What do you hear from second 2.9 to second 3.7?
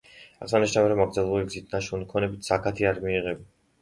არ მიიღება.